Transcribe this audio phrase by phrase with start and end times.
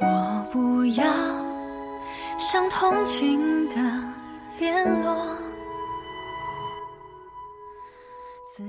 [0.00, 1.04] 我不要
[2.38, 3.74] 像同情的
[4.58, 5.36] 联络。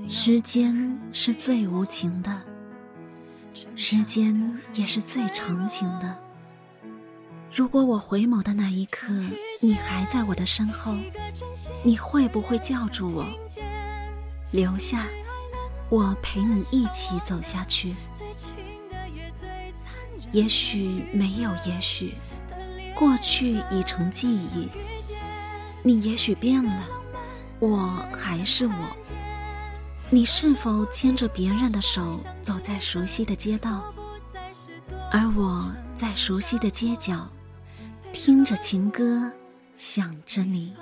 [0.08, 2.42] 时间是最无情的，
[3.76, 6.16] 时间也是最长情的。
[7.54, 9.12] 如果我回眸的那一刻，
[9.60, 10.94] 你还在我的身后，
[11.82, 13.26] 你会不会叫住我，
[14.50, 15.04] 留下？
[15.90, 17.94] 我陪你一起走下去，
[20.32, 22.14] 也许没有，也许
[22.94, 24.68] 过去已成记忆。
[25.82, 26.84] 你也许变了，
[27.58, 28.96] 我还是我。
[30.10, 33.82] 你是否牵着别人的手走在熟悉的街道，
[35.10, 37.28] 而我在熟悉的街角，
[38.12, 39.30] 听着情歌，
[39.76, 40.74] 想着你。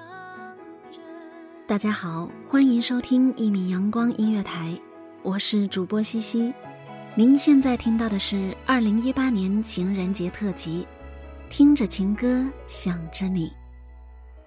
[1.66, 4.76] 大家好，欢迎收听一米阳光音乐台。
[5.22, 6.52] 我是主播西西，
[7.16, 10.86] 您现在听到的是二零一八年情人节特辑，
[11.48, 13.52] 听着情歌想着你，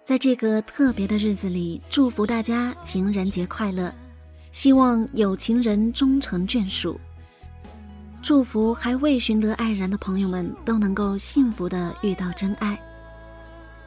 [0.05, 3.93] 在这个特别的日子里，祝福大家情人节快乐，
[4.51, 6.97] 希望有情人终成眷属，
[8.21, 12.79] 祝福还未寻得爱人的朋友们都能够幸福的遇到真爱。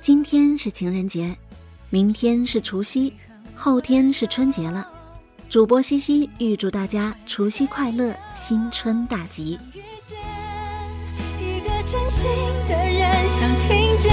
[0.00, 1.34] 今天是情人节，
[1.88, 3.10] 明天是除夕，
[3.54, 4.86] 后天是春节了。
[5.48, 9.58] 主播西西预祝大家除夕快乐，新春大吉。
[9.74, 10.18] 遇见
[11.40, 12.28] 一个真心
[12.68, 14.12] 的人，想听见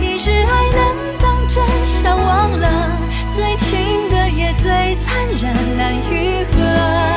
[0.00, 2.96] 一句爱能当真，想忘了
[3.34, 7.13] 最亲的也最残忍，难愈合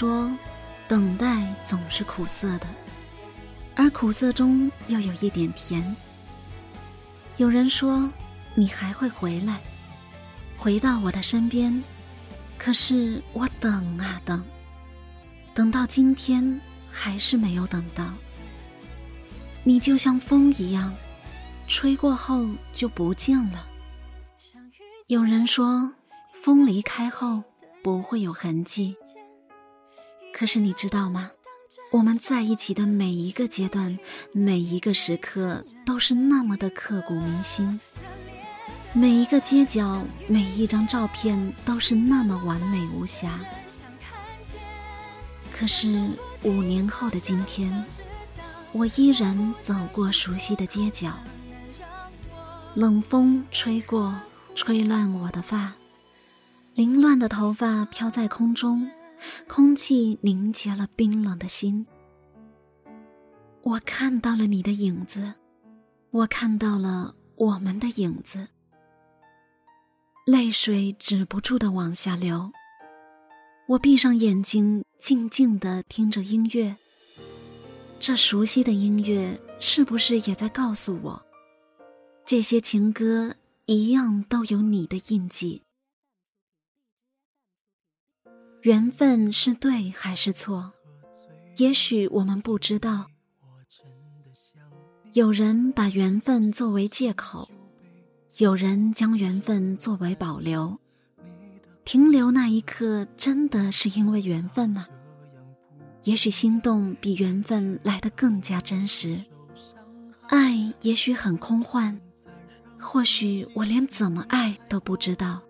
[0.00, 0.34] 说，
[0.88, 2.66] 等待总是苦涩的，
[3.76, 5.84] 而苦涩中又有一点甜。
[7.36, 8.08] 有人说，
[8.54, 9.60] 你还会回来，
[10.56, 11.84] 回到我的身边，
[12.56, 14.42] 可是我等啊等，
[15.52, 16.58] 等到今天
[16.90, 18.06] 还是没有等到。
[19.64, 20.94] 你就像风一样，
[21.68, 23.66] 吹过后就不见了。
[25.08, 25.92] 有人说，
[26.42, 27.42] 风离开后
[27.82, 28.96] 不会有痕迹。
[30.40, 31.30] 可是你知道吗？
[31.92, 33.98] 我们在一起的每一个阶段，
[34.32, 37.78] 每一个时刻，都是那么的刻骨铭心。
[38.94, 43.38] 每一个街角，每一张照片，都是那么完美无瑕。
[45.52, 46.08] 可是
[46.42, 47.84] 五年后的今天，
[48.72, 51.12] 我依然走过熟悉的街角，
[52.72, 54.18] 冷风吹过，
[54.54, 55.74] 吹乱我的发，
[56.76, 58.90] 凌乱的头发飘在空中。
[59.46, 61.86] 空气凝结了冰冷的心，
[63.62, 65.34] 我看到了你的影子，
[66.10, 68.48] 我看到了我们的影子，
[70.26, 72.50] 泪水止不住的往下流。
[73.68, 76.76] 我闭上眼睛，静静的听着音乐。
[78.00, 81.22] 这熟悉的音乐，是不是也在告诉我，
[82.24, 83.34] 这些情歌
[83.66, 85.62] 一样都有你的印记？
[88.62, 90.72] 缘分是对还是错？
[91.56, 93.06] 也许我们不知道。
[95.14, 97.48] 有人把缘分作为借口，
[98.36, 100.78] 有人将缘分作为保留。
[101.84, 104.86] 停留那一刻，真的是因为缘分吗？
[106.04, 109.18] 也许心动比缘分来得更加真实，
[110.28, 111.98] 爱也许很空幻，
[112.78, 115.40] 或许我连怎么爱都不知道。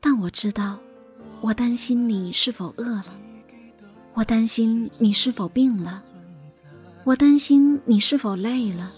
[0.00, 0.78] 但我知道，
[1.42, 3.04] 我担心你是否饿了，
[4.12, 6.02] 我担心你是否病了，
[7.02, 8.90] 我担心你是否累了。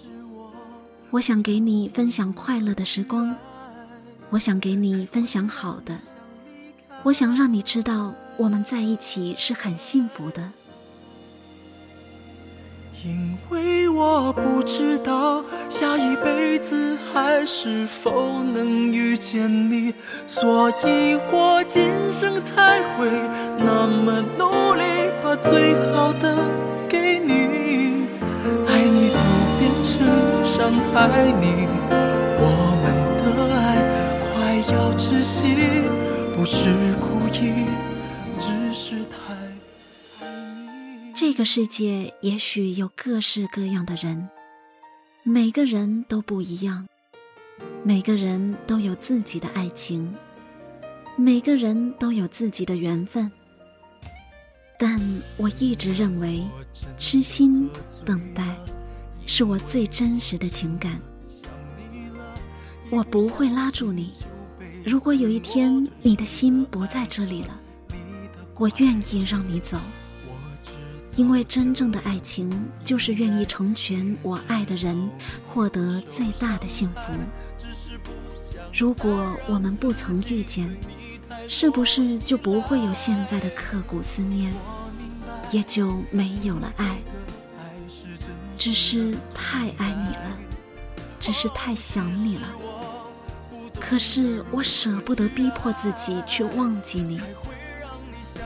[1.10, 3.34] 我想给你分享快乐的时光，
[4.30, 5.96] 我想给你分享好的。
[7.04, 10.50] 我想让你知道，我们在一起是很幸福的。
[13.04, 19.92] 因为我不知道下一辈子还是否能遇见你，
[20.24, 23.08] 所以我今生才会
[23.58, 24.84] 那么努力，
[25.20, 26.48] 把最好的
[26.88, 28.06] 给你。
[28.68, 29.18] 爱你都
[29.58, 31.10] 变成伤害
[31.40, 31.66] 你，
[32.38, 32.46] 我
[32.82, 32.86] 们
[33.18, 33.58] 的爱
[34.20, 34.30] 快
[34.72, 35.56] 要窒息。
[36.36, 36.70] 不是
[37.00, 37.66] 故意，
[41.32, 44.28] 这个世界也许有各式各样的人，
[45.22, 46.86] 每个人都不一样，
[47.82, 50.14] 每个人都有自己的爱情，
[51.16, 53.32] 每个人都有自己的缘分。
[54.78, 55.00] 但
[55.38, 56.44] 我一直认为，
[56.98, 57.66] 痴心
[58.04, 58.54] 等待
[59.24, 61.00] 是我最真实的情感。
[62.90, 64.12] 我不会拉住你。
[64.84, 67.58] 如果有一天你的心不在这里了，
[68.56, 69.78] 我愿意让你走，
[71.14, 72.50] 因为真正的爱情
[72.82, 75.10] 就是愿意成全我爱的人，
[75.46, 77.12] 获得最大的幸福。
[78.72, 80.74] 如果我们不曾遇见，
[81.48, 84.52] 是不是就不会有现在的刻骨思念，
[85.50, 86.96] 也就没有了爱？
[88.56, 90.38] 只是太爱你了，
[91.20, 92.48] 只是太想你了。
[93.78, 97.20] 可是我舍不得逼迫自己去忘记你，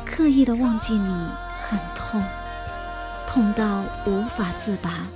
[0.04, 1.28] 刻意的忘记你
[1.60, 2.20] 很痛，
[3.26, 5.06] 痛到无法自拔。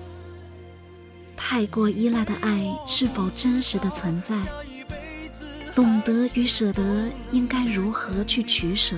[1.37, 4.37] 太过依赖的爱是否真实的存在？
[5.75, 8.97] 懂得与舍得应该如何去取舍？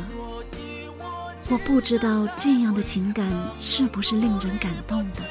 [1.48, 3.30] 我不知道这样的情感
[3.60, 5.22] 是不是令人感动的。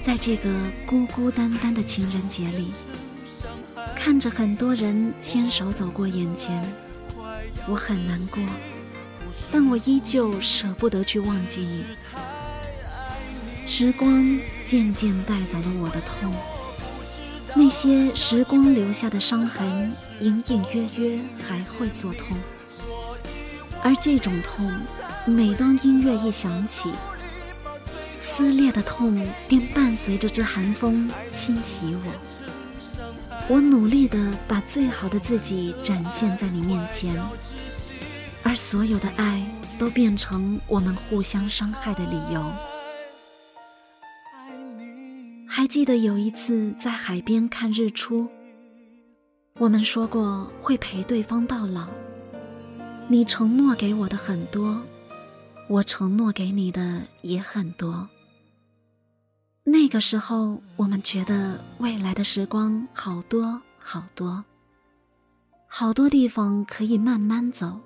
[0.00, 0.50] 在这个
[0.86, 2.70] 孤孤单单的情人节里。
[3.96, 6.62] 看着很多人牵手走过眼前，
[7.68, 8.42] 我很难过，
[9.52, 11.84] 但我依旧舍不得去忘记你。
[13.66, 16.34] 时光渐渐带走了我的痛，
[17.54, 22.36] 那些时光留下的伤痕，隐隐约约还会作痛。
[23.82, 24.72] 而这种痛，
[25.24, 26.90] 每当音乐一响起，
[28.18, 32.12] 撕裂的痛便伴随着这寒风侵袭我。
[33.48, 37.14] 我努力的把最好的自己展现在你面前，
[38.42, 39.46] 而所有的爱
[39.78, 42.50] 都变成我们互相伤害的理由。
[45.46, 48.28] 还记得有一次在海边看日出，
[49.58, 51.88] 我们说过会陪对方到老。
[53.08, 54.80] 你承诺给我的很多，
[55.68, 58.08] 我承诺给你的也很多。
[59.64, 64.44] 那个时候，我们觉得未来的时光好多好多，
[65.66, 67.80] 好多地方可以慢慢走。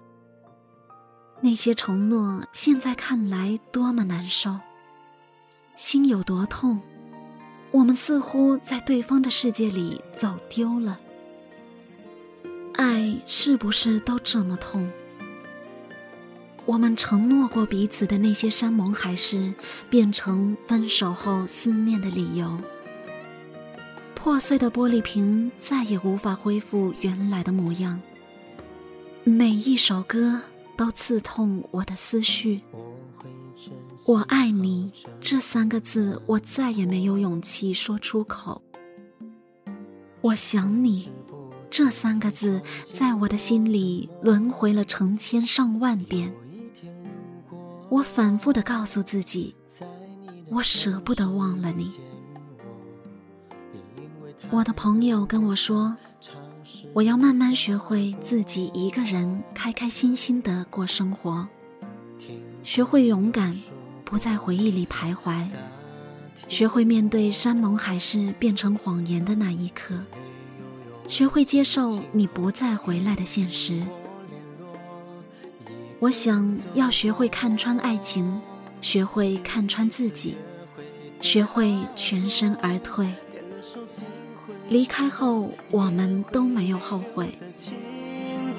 [1.45, 4.61] 那些承诺，现在看来多么难受，
[5.77, 6.81] 心有多痛。
[7.71, 10.99] 我们似乎在对方的世界里走丢了。
[12.73, 14.91] 爱是不是都这么痛？
[16.65, 19.53] 我们承诺过彼此的那些山盟海誓，
[19.91, 22.59] 变成分手后思念的理由。
[24.15, 28.01] 破碎的玻璃瓶再也无法恢复原来的模样。
[29.25, 30.41] 每一首歌
[30.77, 32.63] 都刺痛我的思绪。
[34.07, 38.61] 我爱你这三个字，我再也没有勇气说出口。
[40.21, 41.11] 我想你
[41.71, 42.61] 这三个字，
[42.93, 46.35] 在我的心里轮回了成千上万遍。
[47.89, 49.55] 我反复的告诉自己，
[50.51, 52.01] 我舍不得忘了你。
[54.51, 55.97] 我的朋友跟我说，
[56.93, 61.47] 我要慢慢学会自己一个人开开心心的过生活，
[62.63, 63.55] 学会勇敢，
[64.05, 65.47] 不在回忆里徘徊，
[66.49, 69.95] 学会面对山盟海誓变成谎言的那一刻，
[71.07, 73.83] 学会接受你不再回来的现实。
[75.99, 78.41] 我想要学会看穿爱情，
[78.81, 80.37] 学会看穿自己，
[81.21, 83.07] 学会全身而退。
[84.69, 87.39] 离开后，我们都没有后悔。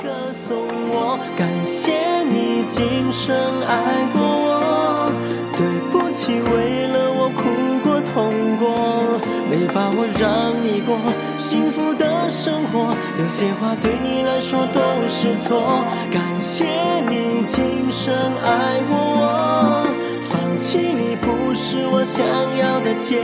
[0.02, 0.56] 歌颂
[0.90, 3.36] 我，感谢你今生
[3.66, 5.12] 爱过我。
[5.54, 7.50] 对不起，为了我哭
[7.82, 9.20] 过痛过，
[9.50, 10.98] 没把握让你过
[11.38, 12.92] 幸福的生活。
[13.18, 15.84] 有些话对你来说都是错。
[16.12, 16.66] 感谢
[17.10, 19.88] 你今生爱过我，
[20.56, 22.26] 放弃你不是我想
[22.58, 23.20] 要的结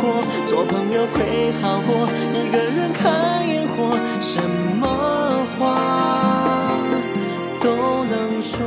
[0.00, 0.22] 果。
[0.46, 4.40] 做朋友会好过，一个人看烟火，什
[4.78, 6.78] 么话
[7.60, 8.62] 都能说？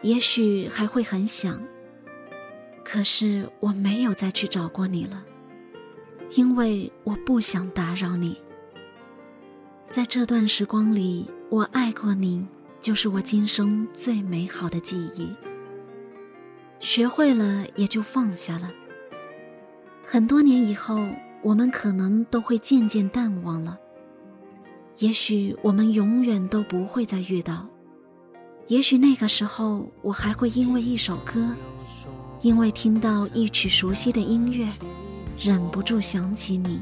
[0.00, 1.60] 也许还会很想，
[2.82, 5.22] 可是我没有再去找过你了，
[6.30, 8.40] 因为我不想打扰你。
[9.90, 12.46] 在这段时光里，我爱过你，
[12.80, 15.30] 就是我今生最美好的记忆。
[16.80, 18.70] 学会了，也就放下了。
[20.02, 21.06] 很多年以后，
[21.42, 23.78] 我们可能都会渐渐淡忘了。
[24.98, 27.68] 也许我们永远都不会再遇到。
[28.66, 31.54] 也许那个时候，我还会因为一首歌，
[32.40, 34.66] 因为听到一曲熟悉的音乐，
[35.38, 36.80] 忍不住想起你。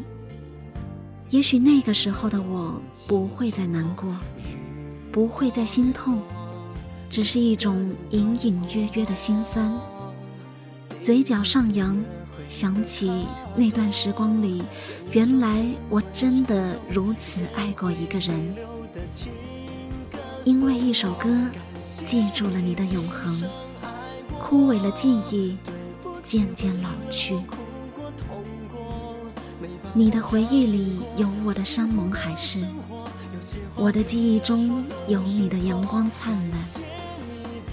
[1.31, 4.17] 也许那个时候的我不会再难过，
[5.13, 6.21] 不会再心痛，
[7.11, 9.73] 只是一种隐隐约约的心酸。
[11.01, 11.97] 嘴角上扬，
[12.47, 14.63] 想起那段时光里，
[15.13, 18.55] 原来我真的如此爱过一个人。
[20.45, 21.29] 因为一首歌。
[22.07, 23.43] 记住了你的永恒，
[24.41, 25.57] 枯萎了记忆，
[26.23, 27.37] 渐渐老去。
[29.93, 32.65] 你的回忆里有我的山盟海誓，
[33.77, 36.61] 我的记忆中有你的阳光灿烂。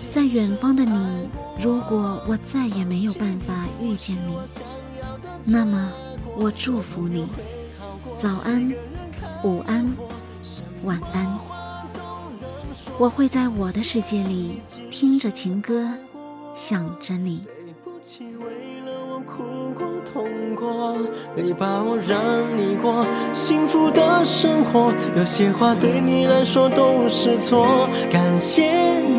[0.09, 1.29] 在远方的你，
[1.59, 4.37] 如果我再也没有办法遇见你，
[5.45, 5.91] 那么
[6.37, 7.27] 我祝福你，
[8.17, 8.73] 早安，
[9.43, 9.95] 午安，
[10.83, 11.39] 晚安。
[12.97, 15.91] 我会在我的世界里听着情歌，
[16.55, 17.43] 想着你。
[20.55, 20.95] 过，
[21.35, 22.21] 没把握让
[22.57, 24.91] 你过幸福的生活。
[25.17, 27.87] 有些话对你来说都是错。
[28.09, 28.63] 感谢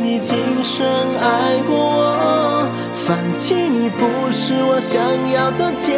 [0.03, 0.87] 你今生
[1.21, 5.01] 爱过我，放弃你不是我想
[5.31, 5.93] 要的结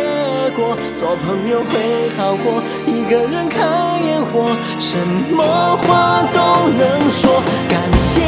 [0.56, 0.76] 果。
[0.98, 3.66] 做朋友会好过，一个人看
[4.04, 4.44] 烟火，
[4.80, 4.98] 什
[5.32, 6.40] 么话都
[6.76, 7.40] 能说。
[7.68, 8.22] 感谢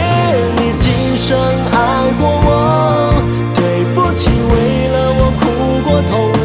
[0.56, 1.76] 你今生爱
[2.20, 3.12] 过我，
[3.54, 5.44] 对不起，为了我哭
[5.88, 6.39] 过痛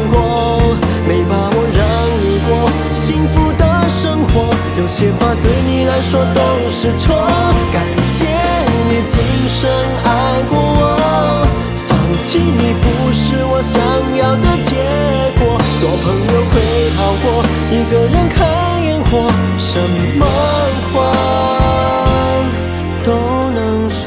[6.08, 7.14] 说都是错。
[7.72, 8.26] 感谢
[8.88, 9.68] 你今生
[10.04, 10.82] 爱过我，
[11.88, 13.82] 放弃你不是我想
[14.16, 14.76] 要的结
[15.38, 15.58] 果。
[15.80, 16.54] 做朋友会
[16.96, 17.26] 好过，
[17.72, 18.38] 一个人看
[18.84, 19.80] 烟火，什
[20.16, 20.24] 么
[20.92, 20.96] 话？
[23.02, 23.10] 都
[23.50, 24.04] 能说。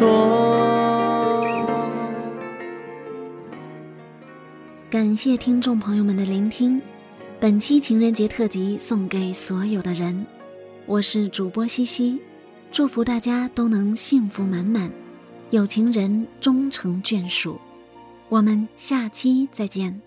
[4.90, 6.82] 感谢听众朋友们的聆听，
[7.40, 10.26] 本期情人节特辑送给所有的人，
[10.90, 12.20] 我是主播西西，
[12.72, 14.92] 祝福大家都能幸福满满，
[15.52, 17.60] 有情人终成眷属，
[18.28, 20.02] 我们下期再见。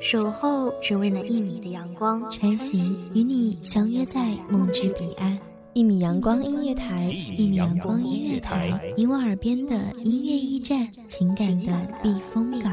[0.00, 5.38] 守候只为那一米的阳光，晨行与你相约在梦之彼岸。
[5.74, 7.04] 一米阳光音乐台，
[7.36, 12.72] 一米阳光音乐台，你我耳边的音乐驿站，情感的避风港。